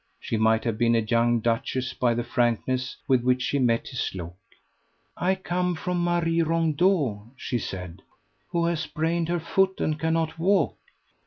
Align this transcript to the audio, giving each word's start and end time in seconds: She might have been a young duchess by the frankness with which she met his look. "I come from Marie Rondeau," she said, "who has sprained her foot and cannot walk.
She 0.19 0.35
might 0.35 0.63
have 0.63 0.79
been 0.79 0.95
a 0.95 0.99
young 0.99 1.41
duchess 1.41 1.93
by 1.93 2.15
the 2.15 2.23
frankness 2.23 2.97
with 3.07 3.21
which 3.21 3.43
she 3.43 3.59
met 3.59 3.89
his 3.89 4.15
look. 4.15 4.33
"I 5.15 5.35
come 5.35 5.75
from 5.75 6.03
Marie 6.03 6.41
Rondeau," 6.41 7.29
she 7.37 7.59
said, 7.59 8.01
"who 8.49 8.65
has 8.65 8.79
sprained 8.79 9.29
her 9.29 9.39
foot 9.39 9.79
and 9.79 9.99
cannot 9.99 10.39
walk. 10.39 10.79